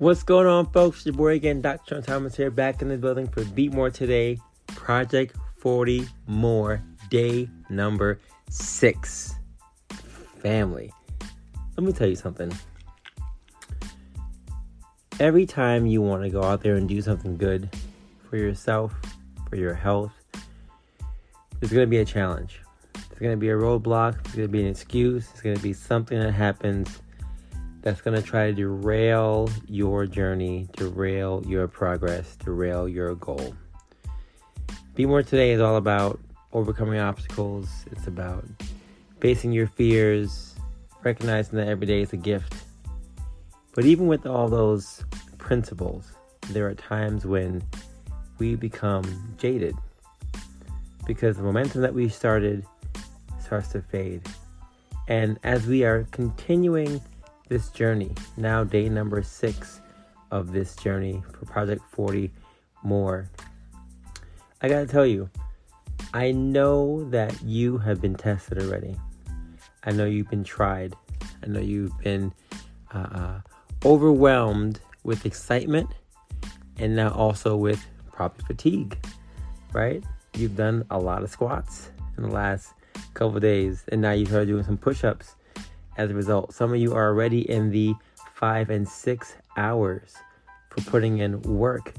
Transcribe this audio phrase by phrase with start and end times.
[0.00, 1.04] What's going on, folks?
[1.04, 2.00] Your boy again, Dr.
[2.00, 8.18] Thomas here, back in the building for Be More Today, Project 40 More, day number
[8.48, 9.34] six.
[10.38, 10.90] Family.
[11.76, 12.50] Let me tell you something.
[15.18, 17.68] Every time you want to go out there and do something good
[18.30, 18.94] for yourself,
[19.50, 20.12] for your health,
[21.60, 22.62] there's going to be a challenge.
[22.94, 25.62] There's going to be a roadblock, there's going to be an excuse, there's going to
[25.62, 27.02] be something that happens
[27.82, 33.54] that's going to try to derail your journey, derail your progress, derail your goal.
[34.94, 36.20] Be More Today is all about
[36.52, 38.44] overcoming obstacles, it's about
[39.20, 40.56] facing your fears,
[41.02, 42.54] recognizing that every day is a gift.
[43.74, 45.04] But even with all those
[45.38, 46.12] principles,
[46.50, 47.62] there are times when
[48.38, 49.74] we become jaded
[51.06, 52.66] because the momentum that we started
[53.40, 54.22] starts to fade.
[55.08, 57.00] And as we are continuing
[57.50, 58.14] this journey.
[58.38, 59.82] Now, day number six
[60.30, 62.30] of this journey for Project 40
[62.82, 63.28] More.
[64.62, 65.28] I gotta tell you,
[66.14, 68.96] I know that you have been tested already.
[69.84, 70.94] I know you've been tried.
[71.42, 72.32] I know you've been
[72.94, 73.40] uh, uh,
[73.84, 75.90] overwhelmed with excitement
[76.78, 78.98] and now also with probably fatigue,
[79.72, 80.04] right?
[80.34, 82.74] You've done a lot of squats in the last
[83.14, 85.34] couple days, and now you've started doing some push ups
[86.00, 86.54] as a result.
[86.54, 87.94] Some of you are already in the
[88.34, 90.14] five and six hours
[90.70, 91.92] for putting in work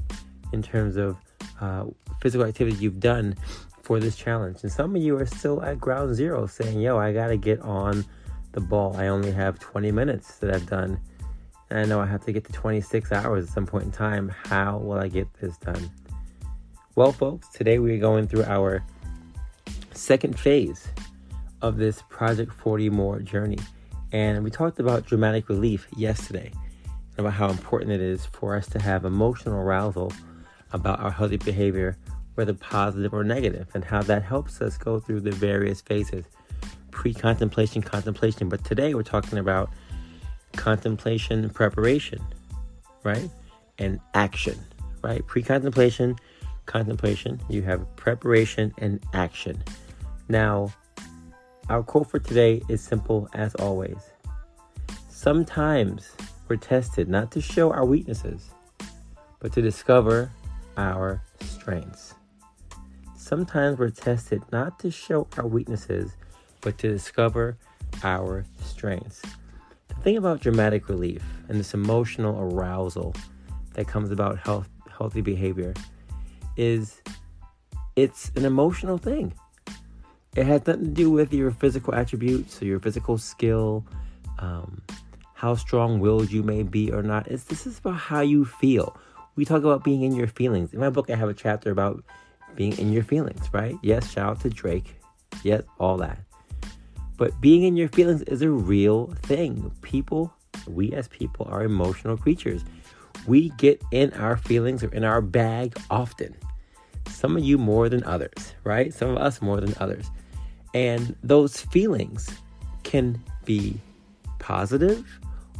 [0.52, 1.16] in terms of
[1.60, 1.84] uh,
[2.20, 3.36] physical activity you've done
[3.82, 4.58] for this challenge.
[4.62, 7.60] And some of you are still at ground zero saying, yo, I got to get
[7.60, 8.04] on
[8.50, 8.96] the ball.
[8.96, 11.00] I only have 20 minutes that I've done.
[11.70, 14.32] And I know I have to get to 26 hours at some point in time.
[14.46, 15.90] How will I get this done?
[16.96, 18.84] Well, folks, today we're going through our
[19.92, 20.88] second phase
[21.62, 23.58] of this Project 40 More journey.
[24.12, 26.52] And we talked about dramatic relief yesterday,
[27.16, 30.12] about how important it is for us to have emotional arousal
[30.72, 31.96] about our healthy behavior,
[32.34, 36.26] whether positive or negative, and how that helps us go through the various phases
[36.90, 38.48] pre contemplation, contemplation.
[38.48, 39.70] But today we're talking about
[40.56, 42.22] contemplation, preparation,
[43.02, 43.30] right?
[43.78, 44.58] And action,
[45.02, 45.26] right?
[45.26, 46.16] Pre contemplation,
[46.66, 49.62] contemplation, you have preparation and action.
[50.28, 50.72] Now,
[51.72, 53.96] our quote for today is simple as always.
[55.08, 56.12] Sometimes
[56.46, 58.50] we're tested not to show our weaknesses,
[59.38, 60.30] but to discover
[60.76, 62.12] our strengths.
[63.16, 66.12] Sometimes we're tested not to show our weaknesses,
[66.60, 67.56] but to discover
[68.04, 69.22] our strengths.
[69.88, 73.14] The thing about dramatic relief and this emotional arousal
[73.72, 75.72] that comes about health, healthy behavior
[76.58, 77.00] is
[77.96, 79.32] it's an emotional thing.
[80.34, 83.84] It has nothing to do with your physical attributes or your physical skill,
[84.38, 84.80] um,
[85.34, 87.26] how strong willed you may be or not.
[87.28, 88.96] It's, this is about how you feel.
[89.36, 90.72] We talk about being in your feelings.
[90.72, 92.02] In my book, I have a chapter about
[92.54, 93.76] being in your feelings, right?
[93.82, 94.94] Yes, shout out to Drake.
[95.42, 96.18] Yes, all that.
[97.18, 99.70] But being in your feelings is a real thing.
[99.82, 100.32] People,
[100.66, 102.64] we as people, are emotional creatures.
[103.26, 106.34] We get in our feelings or in our bag often.
[107.08, 108.94] Some of you more than others, right?
[108.94, 110.10] Some of us more than others.
[110.74, 112.30] And those feelings
[112.82, 113.80] can be
[114.38, 115.06] positive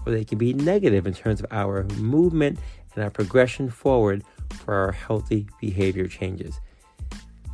[0.05, 2.59] or they can be negative in terms of our movement
[2.95, 4.25] and our progression forward
[4.65, 6.61] for our healthy behavior changes.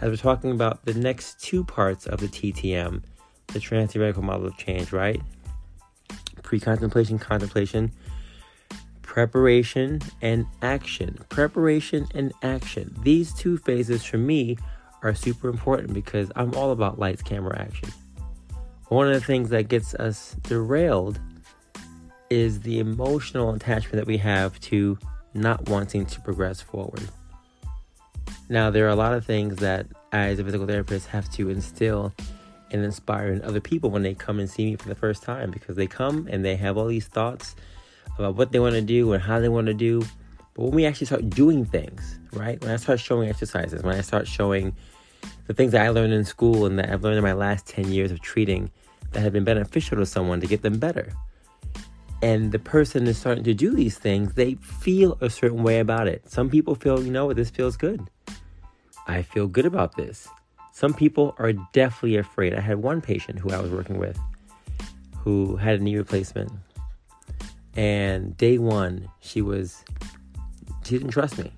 [0.01, 3.03] As we're talking about the next two parts of the TTM,
[3.49, 5.21] the Trans-Theoretical Model of Change, right?
[6.43, 7.93] Pre-contemplation, contemplation,
[9.03, 11.19] preparation, and action.
[11.29, 12.95] Preparation and action.
[13.03, 14.57] These two phases for me
[15.03, 17.91] are super important because I'm all about lights, camera, action.
[18.89, 21.21] One of the things that gets us derailed
[22.31, 24.99] is the emotional attachment that we have to
[25.35, 27.09] not wanting to progress forward.
[28.49, 31.51] Now, there are a lot of things that I, as a physical therapist, have to
[31.51, 32.15] instill
[32.71, 35.51] and inspire in other people when they come and see me for the first time
[35.51, 37.55] because they come and they have all these thoughts
[38.19, 40.03] about what they want to do and how they want to do.
[40.59, 42.61] But when we actually start doing things, right?
[42.61, 44.75] When I start showing exercises, when I start showing
[45.47, 47.93] the things that I learned in school and that I've learned in my last 10
[47.93, 48.73] years of treating
[49.13, 51.13] that have been beneficial to someone to get them better.
[52.23, 56.09] And the person is starting to do these things, they feel a certain way about
[56.09, 56.29] it.
[56.29, 58.11] Some people feel, you know what, this feels good.
[59.07, 60.27] I feel good about this.
[60.73, 62.53] Some people are definitely afraid.
[62.53, 64.19] I had one patient who I was working with
[65.19, 66.51] who had a knee replacement.
[67.77, 69.85] And day one, she was,
[70.89, 71.53] she didn't trust me.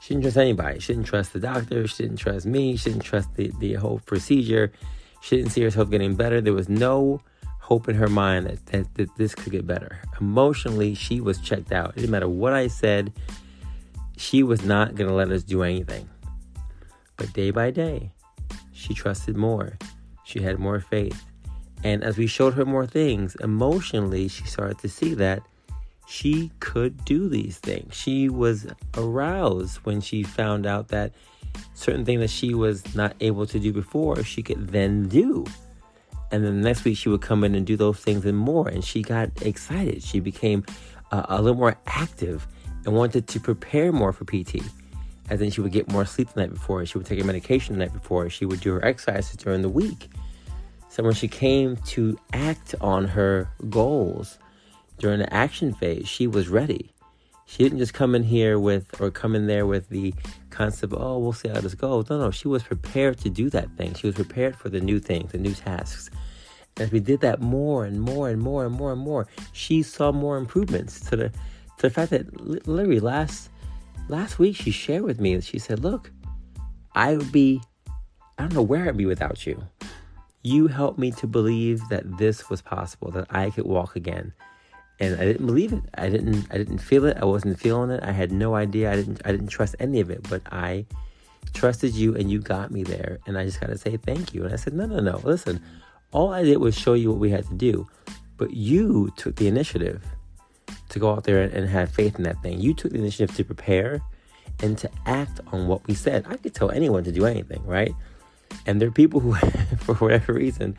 [0.00, 0.80] She didn't trust anybody.
[0.80, 1.86] She didn't trust the doctor.
[1.86, 2.76] She didn't trust me.
[2.76, 4.72] She didn't trust the, the whole procedure.
[5.20, 6.40] She didn't see herself getting better.
[6.40, 7.20] There was no
[7.60, 10.00] hope in her mind that, that, that this could get better.
[10.20, 11.90] Emotionally, she was checked out.
[11.90, 13.12] It didn't matter what I said,
[14.16, 16.08] she was not going to let us do anything.
[17.16, 18.10] But day by day,
[18.72, 19.78] she trusted more.
[20.24, 21.24] She had more faith.
[21.84, 25.42] And as we showed her more things, emotionally, she started to see that
[26.10, 27.94] she could do these things.
[27.94, 28.66] She was
[28.96, 31.12] aroused when she found out that
[31.74, 35.46] certain things that she was not able to do before, she could then do.
[36.32, 38.66] And then the next week, she would come in and do those things and more.
[38.66, 40.02] And she got excited.
[40.02, 40.64] She became
[41.12, 42.44] uh, a little more active
[42.84, 44.64] and wanted to prepare more for PT.
[45.28, 46.84] As then she would get more sleep the night before.
[46.86, 48.28] She would take her medication the night before.
[48.30, 50.08] She would do her exercises during the week.
[50.88, 54.38] So when she came to act on her goals
[55.00, 56.92] during the action phase, she was ready.
[57.46, 60.14] She didn't just come in here with, or come in there with the
[60.50, 62.08] concept, oh, we'll see how this goes.
[62.08, 63.94] No, no, she was prepared to do that thing.
[63.94, 66.10] She was prepared for the new things, the new tasks.
[66.76, 70.12] As we did that more and more and more and more and more, she saw
[70.12, 73.50] more improvements to the to the fact that literally last
[74.08, 76.12] last week she shared with me and she said, "Look,
[76.94, 77.60] I would be,
[78.38, 79.66] I don't know where I'd be without you.
[80.42, 84.32] You helped me to believe that this was possible, that I could walk again."
[85.00, 85.82] And I didn't believe it.
[85.94, 87.16] I didn't I didn't feel it.
[87.16, 88.02] I wasn't feeling it.
[88.02, 88.92] I had no idea.
[88.92, 90.86] I didn't I didn't trust any of it, but I
[91.54, 93.18] trusted you and you got me there.
[93.26, 94.44] And I just got to say thank you.
[94.44, 95.20] And I said, "No, no, no.
[95.24, 95.60] Listen.
[96.12, 97.86] All I did was show you what we had to do,
[98.36, 100.04] but you took the initiative
[100.88, 102.60] to go out there and, and have faith in that thing.
[102.60, 104.02] You took the initiative to prepare
[104.60, 106.26] and to act on what we said.
[106.28, 107.94] I could tell anyone to do anything, right?
[108.66, 109.34] And there are people who,
[109.78, 110.76] for whatever reason,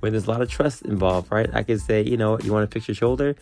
[0.00, 1.50] when there's a lot of trust involved, right?
[1.52, 3.34] I could say, you know, you want to fix your shoulder,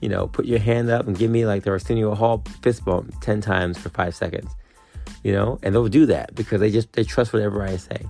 [0.00, 3.14] you know, put your hand up and give me like the Arsenio Hall fist bump
[3.20, 4.50] 10 times for five seconds,
[5.22, 8.06] you know, and they'll do that because they just, they trust whatever I say.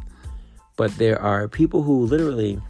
[0.76, 2.60] But there are people who literally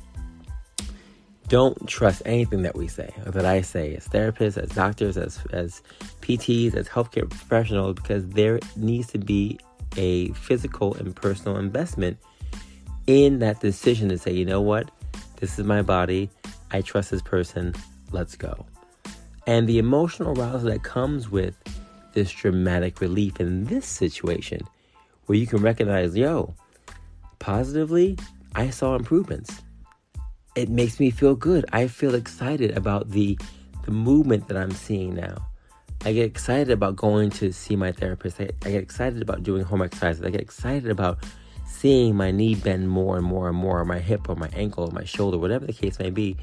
[1.48, 5.38] don't trust anything that we say or that I say as therapists, as doctors, as,
[5.52, 5.82] as
[6.20, 9.58] PTs, as healthcare professionals, because there needs to be
[9.96, 12.18] a physical and personal investment
[13.06, 14.90] in that decision to say, you know what,
[15.36, 16.30] this is my body.
[16.70, 17.74] I trust this person.
[18.10, 18.66] Let's go.
[19.46, 21.56] And the emotional arousal that comes with
[22.14, 24.60] this dramatic relief in this situation,
[25.26, 26.54] where you can recognize, yo,
[27.38, 28.18] positively,
[28.54, 29.62] I saw improvements.
[30.54, 31.64] It makes me feel good.
[31.72, 33.38] I feel excited about the
[33.84, 35.48] the movement that I'm seeing now.
[36.04, 38.40] I get excited about going to see my therapist.
[38.40, 40.24] I, I get excited about doing home exercises.
[40.24, 41.18] I get excited about
[41.72, 44.84] seeing my knee bend more and more and more, or my hip, or my ankle,
[44.84, 46.36] or my shoulder, whatever the case may be.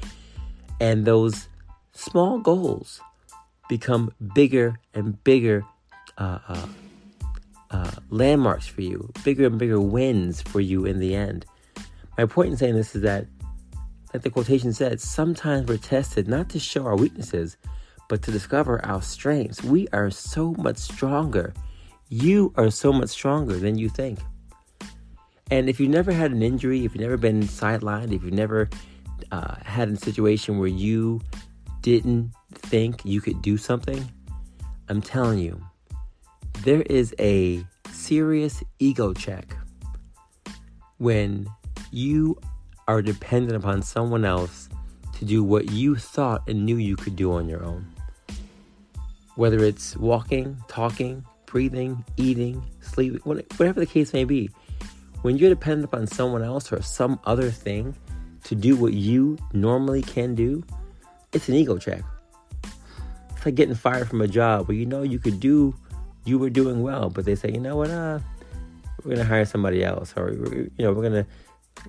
[0.80, 1.48] And those
[1.92, 3.00] small goals
[3.68, 5.64] become bigger and bigger
[6.18, 6.66] uh, uh,
[7.70, 11.46] uh, landmarks for you, bigger and bigger wins for you in the end.
[12.18, 13.26] My point in saying this is that,
[14.12, 17.56] like the quotation said, sometimes we're tested not to show our weaknesses,
[18.08, 19.62] but to discover our strengths.
[19.62, 21.54] We are so much stronger.
[22.08, 24.18] You are so much stronger than you think.
[25.50, 28.68] And if you've never had an injury, if you've never been sidelined, if you've never
[29.32, 31.20] uh, had a situation where you
[31.82, 34.08] didn't think you could do something,
[34.88, 35.60] I'm telling you,
[36.62, 39.56] there is a serious ego check
[40.98, 41.48] when
[41.90, 42.38] you
[42.86, 44.68] are dependent upon someone else
[45.18, 47.86] to do what you thought and knew you could do on your own.
[49.34, 54.50] Whether it's walking, talking, breathing, eating, sleeping, whatever the case may be.
[55.22, 57.94] When you're dependent upon someone else or some other thing
[58.44, 60.64] to do what you normally can do,
[61.32, 62.02] it's an ego check.
[63.36, 65.74] It's like getting fired from a job where you know you could do,
[66.24, 68.18] you were doing well, but they say, you know what, uh,
[69.04, 71.26] we're gonna hire somebody else, or you know, we're gonna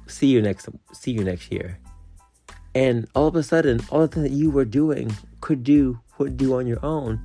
[0.07, 1.77] see you next, see you next year.
[2.73, 6.37] And all of a sudden, all the things that you were doing could do, would
[6.37, 7.19] do on your own,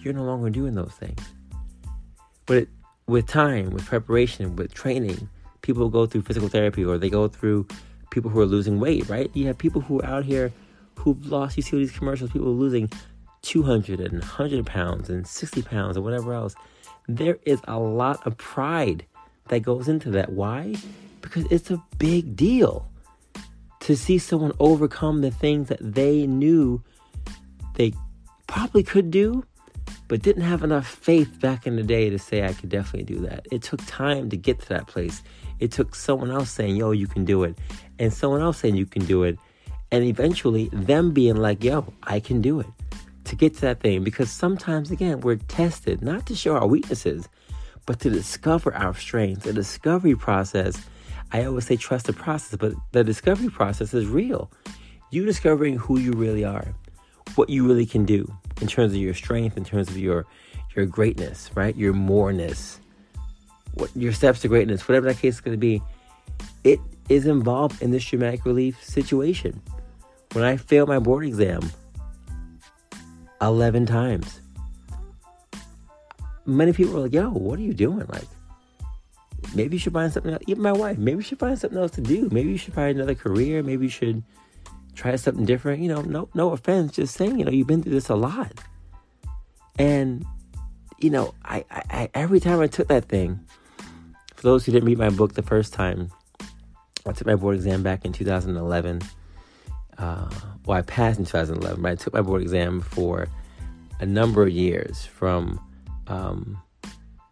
[0.00, 1.20] you're no longer doing those things.
[2.46, 2.68] But it,
[3.06, 5.28] with time, with preparation, with training,
[5.68, 7.66] people go through physical therapy or they go through
[8.08, 9.30] people who are losing weight, right?
[9.34, 10.50] You have people who are out here
[10.94, 12.90] who've lost, you see these commercials, people losing
[13.42, 16.54] 200 and 100 pounds and 60 pounds or whatever else.
[17.06, 19.04] There is a lot of pride
[19.48, 20.32] that goes into that.
[20.32, 20.74] Why?
[21.20, 22.90] Because it's a big deal
[23.80, 26.82] to see someone overcome the things that they knew
[27.74, 27.92] they
[28.46, 29.44] probably could do,
[30.08, 33.20] but didn't have enough faith back in the day to say, I could definitely do
[33.26, 33.46] that.
[33.52, 35.22] It took time to get to that place.
[35.60, 37.58] It took someone else saying, Yo, you can do it,
[37.98, 39.38] and someone else saying, You can do it,
[39.90, 42.66] and eventually them being like, Yo, I can do it
[43.24, 44.02] to get to that thing.
[44.02, 47.28] Because sometimes, again, we're tested not to show our weaknesses,
[47.86, 49.44] but to discover our strengths.
[49.44, 50.86] The discovery process,
[51.32, 54.50] I always say trust the process, but the discovery process is real.
[55.10, 56.74] You discovering who you really are,
[57.34, 60.26] what you really can do in terms of your strength, in terms of your
[60.74, 61.74] your greatness, right?
[61.76, 62.80] Your moreness,
[63.74, 65.82] what your steps to greatness, whatever that case is going to be.
[66.64, 69.60] It is involved in this traumatic relief situation.
[70.32, 71.70] When I failed my board exam
[73.40, 74.40] 11 times,
[76.44, 78.06] many people were like, yo, what are you doing?
[78.08, 78.28] Like,
[79.54, 80.42] maybe you should find something else.
[80.46, 82.28] Even my wife, maybe you should find something else to do.
[82.30, 83.62] Maybe you should find another career.
[83.62, 84.22] Maybe you should
[84.98, 85.80] try something different.
[85.80, 88.52] You know, no, no offense, just saying, you know, you've been through this a lot.
[89.78, 90.24] And,
[90.98, 93.38] you know, I, I, I every time I took that thing,
[94.34, 96.10] for those who didn't read my book the first time,
[97.06, 99.00] I took my board exam back in 2011.
[99.96, 100.30] Uh,
[100.66, 103.28] well, I passed in 2011, but I took my board exam for
[104.00, 105.60] a number of years from
[106.08, 106.60] um,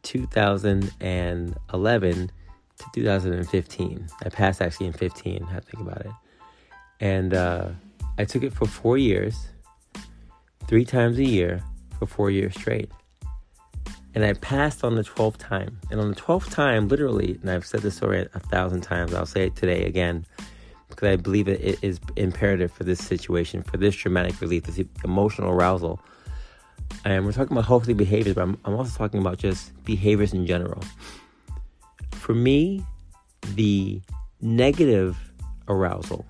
[0.03, 2.31] 2011
[2.79, 4.07] to 2015.
[4.25, 6.13] I passed actually in 15, I think about it.
[7.01, 7.69] And uh,
[8.19, 9.49] I took it for four years,
[10.67, 11.63] three times a year
[11.99, 12.91] for four years straight.
[14.15, 15.79] And I passed on the 12th time.
[15.91, 19.27] And on the 12th time, literally, and I've said this story a thousand times, I'll
[19.27, 20.25] say it today again,
[20.89, 25.51] because I believe it is imperative for this situation, for this traumatic relief, this emotional
[25.51, 26.01] arousal.
[27.05, 30.47] And we're talking about healthy behaviors, but I'm, I'm also talking about just behaviors in
[30.47, 30.83] general.
[32.13, 32.83] For me,
[33.55, 34.01] the
[34.41, 35.17] negative
[35.69, 36.25] arousal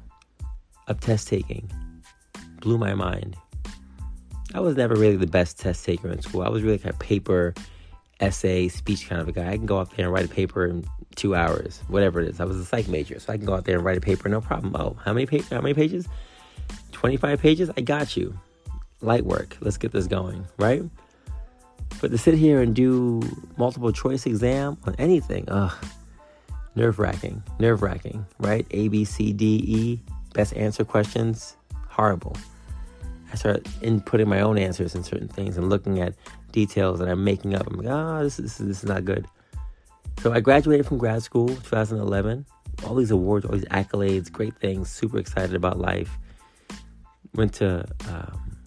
[0.88, 1.70] of test taking
[2.60, 3.36] blew my mind.
[4.54, 6.42] I was never really the best test taker in school.
[6.42, 7.54] I was really like a paper,
[8.20, 9.50] essay, speech kind of a guy.
[9.50, 12.40] I can go out there and write a paper in two hours, whatever it is.
[12.40, 14.28] I was a psych major, so I can go out there and write a paper,
[14.28, 14.74] no problem.
[14.76, 15.48] Oh, how many pages?
[15.48, 16.08] How many pages?
[16.92, 17.70] Twenty-five pages.
[17.76, 18.38] I got you.
[19.02, 19.56] Light work.
[19.60, 20.82] Let's get this going, right?
[22.00, 23.22] But to sit here and do
[23.56, 25.72] multiple choice exam on anything, ugh,
[26.74, 28.66] nerve wracking, nerve wracking, right?
[28.70, 30.00] A, B, C, D, E,
[30.36, 31.56] best answer questions,
[31.88, 32.36] horrible.
[33.32, 36.14] I start inputting my own answers in certain things and looking at
[36.52, 37.66] details that I'm making up.
[37.66, 39.26] I'm like, oh, this, is, this is not good.
[40.20, 42.44] So I graduated from grad school 2011.
[42.84, 46.18] All these awards, all these accolades, great things, super excited about life.
[47.34, 48.58] Went to um,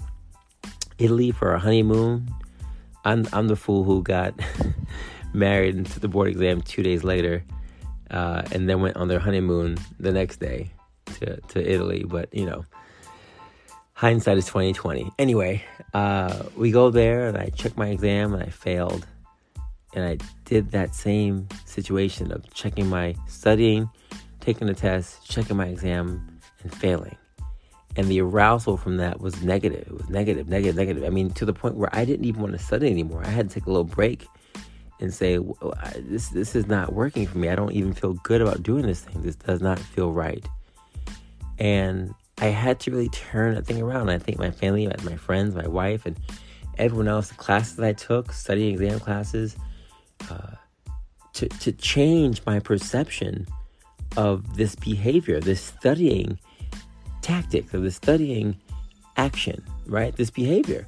[0.98, 2.28] Italy for a honeymoon.
[3.06, 4.34] I'm, I'm the fool who got
[5.34, 7.44] married and took the board exam two days later,
[8.10, 10.72] uh, and then went on their honeymoon the next day
[11.16, 12.66] to, to Italy, but you know,
[14.00, 15.12] hindsight is 2020.
[15.20, 15.62] Anyway,
[15.94, 19.06] uh, we go there and I check my exam and I failed.
[19.94, 23.90] And I did that same situation of checking my studying,
[24.40, 27.18] taking the test, checking my exam, and failing.
[27.98, 29.88] And the arousal from that was negative.
[29.88, 31.04] It was negative, negative, negative.
[31.04, 33.24] I mean, to the point where I didn't even want to study anymore.
[33.26, 34.26] I had to take a little break
[35.02, 35.40] and say,
[35.98, 37.50] "This this is not working for me.
[37.50, 39.24] I don't even feel good about doing this thing.
[39.24, 40.46] This does not feel right."
[41.60, 44.10] And I had to really turn that thing around.
[44.10, 46.18] I think my family, my friends, my wife, and
[46.78, 49.58] everyone else, the classes I took, studying exam classes,
[50.30, 50.56] uh,
[51.34, 53.46] to, to change my perception
[54.18, 56.40] of this behavior, this studying
[57.22, 58.56] tactic, of this studying
[59.18, 60.16] action, right?
[60.16, 60.88] This behavior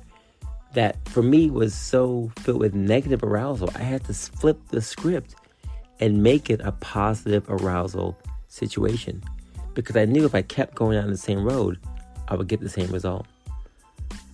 [0.74, 3.70] that for me was so filled with negative arousal.
[3.76, 5.36] I had to flip the script
[6.00, 9.22] and make it a positive arousal situation
[9.74, 11.80] because I knew if I kept going down the same road,
[12.28, 13.28] I would get the same result.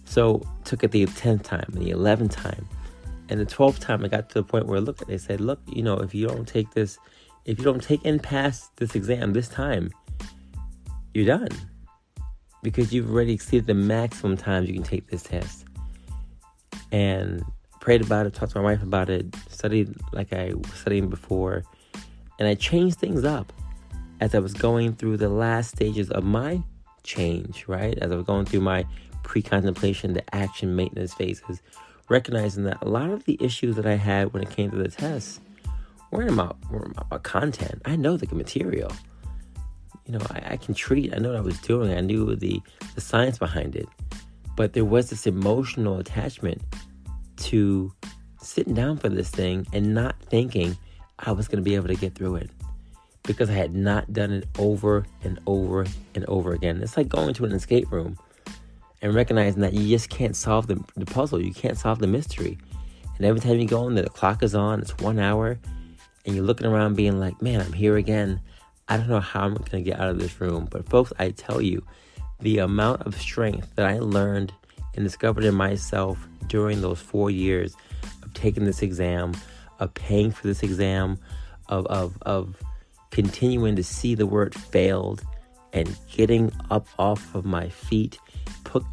[0.06, 2.68] So took it the 10th time the 11th time.
[3.30, 5.84] And the 12th time, I got to the point where, look, they said, look, you
[5.84, 6.98] know, if you don't take this,
[7.46, 9.92] if you don't take and pass this exam this time,
[11.14, 11.50] you're done.
[12.64, 15.66] Because you've already exceeded the maximum times you can take this test.
[16.92, 17.44] And
[17.82, 21.64] prayed about it, talked to my wife about it, studied like I was studying before,
[22.40, 23.52] and I changed things up
[24.20, 26.62] as I was going through the last stages of my
[27.04, 27.98] change, right?
[28.00, 28.86] As I was going through my
[29.24, 31.62] pre contemplation, the action maintenance phases,
[32.10, 34.90] recognizing that a lot of the issues that I had when it came to the
[34.90, 35.42] test
[36.12, 37.82] weren't about, weren't about content.
[37.86, 38.92] I know the material.
[40.06, 42.62] You know, I, I can treat, I know what I was doing, I knew the,
[42.96, 43.88] the science behind it.
[44.56, 46.62] But there was this emotional attachment
[47.38, 47.92] to
[48.42, 50.78] sitting down for this thing and not thinking
[51.20, 52.50] I was going to be able to get through it
[53.28, 56.82] because I had not done it over and over and over again.
[56.82, 58.18] It's like going to an escape room
[59.02, 62.58] and recognizing that you just can't solve the, the puzzle, you can't solve the mystery.
[63.18, 65.60] And every time you go in there, the clock is on, it's one hour,
[66.26, 68.42] and you're looking around being like, man, I'm here again.
[68.88, 70.68] I don't know how I'm to get out of this room.
[70.72, 71.84] But, folks, I tell you,
[72.40, 74.54] the amount of strength that I learned
[74.96, 77.76] and discovered in myself during those four years
[78.24, 79.34] of taking this exam,
[79.80, 81.18] of paying for this exam,
[81.70, 82.56] of, of, of
[83.12, 85.24] continuing to see the word failed
[85.74, 88.20] and getting up off of my feet,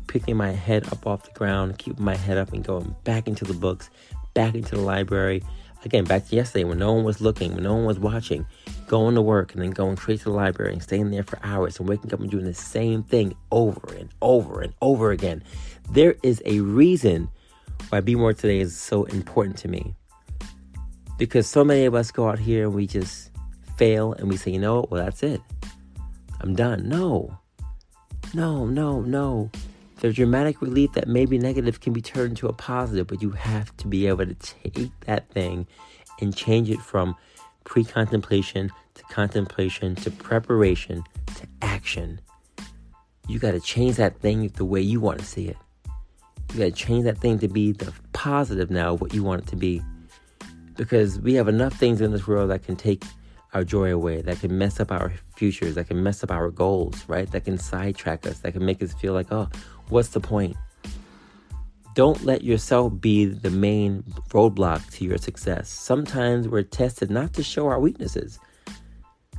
[0.07, 3.45] picking my head up off the ground, keeping my head up and going back into
[3.45, 3.91] the books,
[4.35, 5.43] back into the library.
[5.85, 8.47] Again, back to yesterday when no one was looking, when no one was watching,
[8.87, 11.79] going to work and then going straight to the library and staying there for hours
[11.79, 15.43] and waking up and doing the same thing over and over and over again.
[15.91, 17.29] There is a reason
[17.91, 19.95] why Be More Today is so important to me.
[21.19, 23.31] Because so many of us go out here and we just
[23.77, 25.41] fail and we say, you know what, well, that's it.
[26.41, 26.89] I'm done.
[26.89, 27.39] No.
[28.35, 29.51] No, no, no.
[30.01, 33.31] The dramatic relief that may be negative can be turned into a positive, but you
[33.31, 35.67] have to be able to take that thing
[36.21, 37.15] and change it from
[37.65, 41.03] pre contemplation to contemplation to preparation
[41.37, 42.21] to action.
[43.29, 45.57] You got to change that thing the way you want to see it.
[46.53, 49.49] You got to change that thing to be the positive now, what you want it
[49.49, 49.83] to be.
[50.77, 53.05] Because we have enough things in this world that can take
[53.55, 57.05] our joy away, that can mess up our futures, that can mess up our goals,
[57.09, 57.31] right?
[57.31, 59.49] That can sidetrack us, that can make us feel like, oh,
[59.89, 60.57] what's the point?
[61.95, 65.71] Don't let yourself be the main roadblock to your success.
[65.71, 68.41] Sometimes we're tested not to show our weaknesses.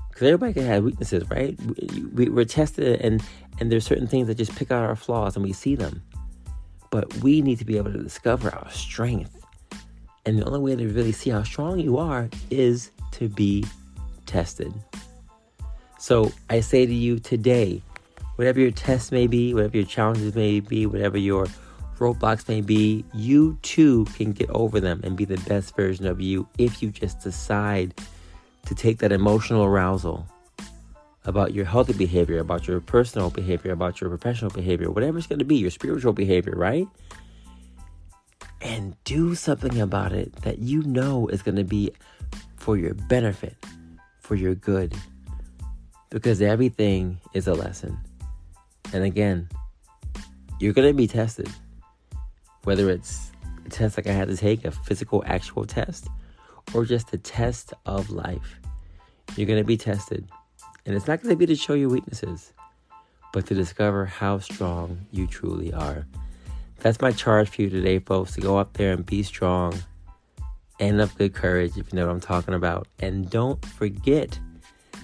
[0.10, 1.60] Because everybody can have weaknesses, right?
[2.14, 3.22] We, are tested, and,
[3.60, 6.02] and there's certain things that just pick out our flaws and we see them.
[6.90, 9.38] But we need to be able to discover our strength.
[10.26, 13.66] And the only way to really see how strong you are is to be
[14.26, 14.74] tested.
[16.00, 17.82] So I say to you today,
[18.36, 21.48] whatever your test may be, whatever your challenges may be, whatever your
[21.98, 26.20] roadblocks may be, you too can get over them and be the best version of
[26.20, 27.94] you if you just decide
[28.66, 30.28] to take that emotional arousal
[31.26, 35.40] about your healthy behavior, about your personal behavior, about your professional behavior, whatever it's going
[35.40, 36.88] to be, your spiritual behavior, right?
[38.62, 41.92] And do something about it that you know is going to be
[42.58, 43.56] for your benefit
[44.26, 44.94] for your good
[46.10, 47.98] because everything is a lesson.
[48.92, 49.48] And again,
[50.60, 51.50] you're going to be tested.
[52.64, 53.32] Whether it's
[53.66, 56.08] a test like I had to take, a physical, actual test,
[56.74, 58.60] or just a test of life,
[59.36, 60.28] you're going to be tested.
[60.86, 62.52] And it's not going to be to show your weaknesses,
[63.32, 66.08] but to discover how strong you truly are.
[66.80, 69.74] That's my charge for you today, folks, to go up there and be strong
[70.80, 72.88] and of good courage, if you know what I'm talking about.
[73.00, 74.40] And don't forget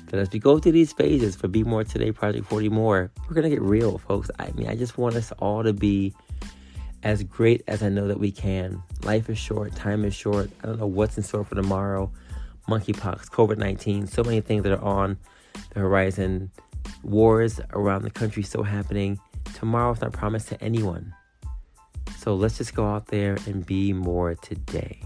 [0.08, 3.36] that as we go through these phases for Be More Today, Project 40 More, we're
[3.36, 4.30] going to get real, folks.
[4.40, 6.14] I mean, I just want us all to be
[7.04, 8.82] as great as I know that we can.
[9.04, 10.50] Life is short, time is short.
[10.64, 12.12] I don't know what's in store for tomorrow.
[12.68, 15.18] Monkeypox, COVID 19, so many things that are on
[15.74, 16.52] the horizon.
[17.04, 19.20] Wars around the country still happening.
[19.56, 21.14] Tomorrow's not promised to anyone.
[22.18, 25.02] So let's just go out there and be more today.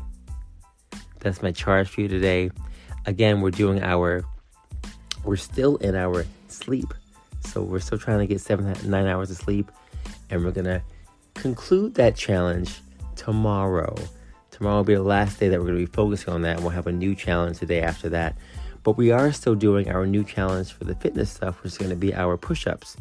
[1.25, 2.51] That's my charge for you today.
[3.07, 4.23] Again, we're doing our,
[5.23, 6.93] we're still in our sleep.
[7.47, 9.71] So we're still trying to get seven, nine hours of sleep.
[10.29, 10.83] And we're going to
[11.33, 12.79] conclude that challenge
[13.15, 13.95] tomorrow.
[14.51, 16.59] Tomorrow will be the last day that we're going to be focusing on that.
[16.59, 18.37] We'll have a new challenge the day after that.
[18.83, 21.89] But we are still doing our new challenge for the fitness stuff, which is going
[21.89, 22.97] to be our push ups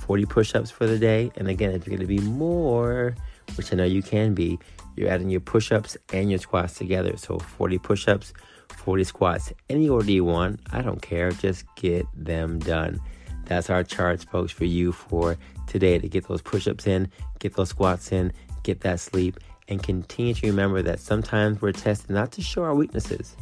[0.00, 1.32] 40 push ups for the day.
[1.36, 3.14] And again, if you're going to be more,
[3.54, 4.58] which I know you can be,
[4.96, 7.16] you're adding your push ups and your squats together.
[7.16, 8.32] So 40 push ups,
[8.76, 10.60] 40 squats, any order you want.
[10.72, 11.32] I don't care.
[11.32, 13.00] Just get them done.
[13.46, 17.54] That's our charge, folks, for you for today to get those push ups in, get
[17.54, 22.32] those squats in, get that sleep, and continue to remember that sometimes we're tested not
[22.32, 23.36] to show our weaknesses,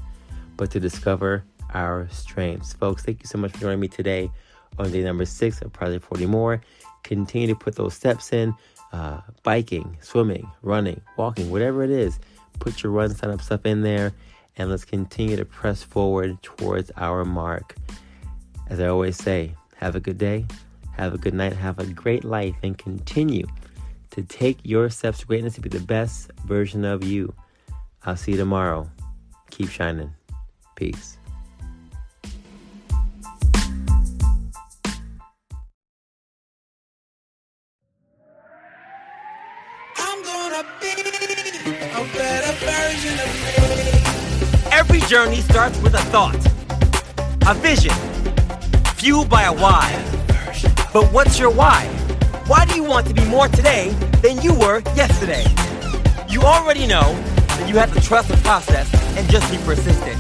[0.57, 2.73] but to discover our strengths.
[2.73, 4.31] Folks, thank you so much for joining me today
[4.79, 6.61] on day number six of Project 40 More.
[7.03, 8.55] Continue to put those steps in
[8.93, 12.19] uh, biking, swimming, running, walking, whatever it is.
[12.59, 14.13] Put your RunSignup stuff in there
[14.57, 17.77] and let's continue to press forward towards our mark.
[18.69, 20.47] As I always say, have a good day,
[20.97, 23.47] have a good night, have a great life, and continue
[24.11, 27.33] to take your steps to greatness to be the best version of you.
[28.05, 28.91] I'll see you tomorrow.
[29.51, 30.13] Keep shining.
[30.77, 31.20] Peace.
[44.81, 46.41] Every journey starts with a thought,
[47.47, 47.93] a vision,
[48.95, 49.93] fueled by a why.
[50.95, 51.85] But what's your why?
[52.47, 53.91] Why do you want to be more today
[54.23, 55.45] than you were yesterday?
[56.31, 57.13] You already know
[57.59, 58.89] that you have to trust the process
[59.19, 60.17] and just be persistent.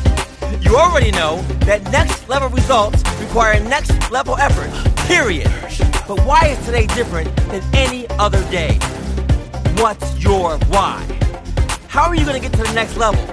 [0.62, 4.70] You already know that next level results require next level effort,
[5.06, 5.50] period.
[6.06, 8.78] But why is today different than any other day?
[9.78, 11.02] What's your why?
[11.88, 13.24] How are you going to get to the next level?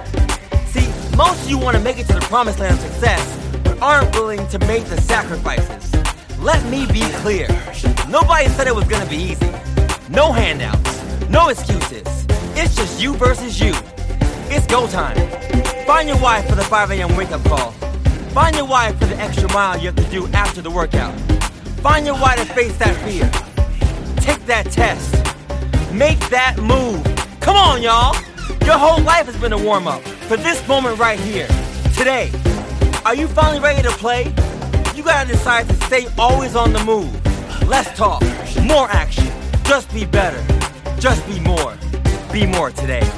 [1.18, 4.14] Most of you want to make it to the promised land of success, but aren't
[4.14, 5.92] willing to make the sacrifices.
[6.38, 7.48] Let me be clear.
[8.08, 9.50] Nobody said it was gonna be easy.
[10.10, 12.06] No handouts, no excuses.
[12.54, 13.72] It's just you versus you.
[14.48, 15.16] It's go time.
[15.86, 17.16] Find your wife for the 5 a.m.
[17.16, 17.72] wake up call.
[18.30, 21.18] Find your wife for the extra mile you have to do after the workout.
[21.82, 23.28] Find your wife to face that fear.
[24.22, 25.12] Take that test.
[25.92, 27.02] Make that move.
[27.40, 28.14] Come on, y'all.
[28.64, 31.48] Your whole life has been a warm up for this moment right here.
[31.96, 32.30] Today.
[33.06, 34.24] Are you finally ready to play?
[34.94, 37.10] You gotta decide to stay always on the move.
[37.66, 38.20] Less talk,
[38.64, 39.26] more action.
[39.64, 40.44] Just be better.
[40.98, 41.78] Just be more.
[42.30, 43.08] Be more today.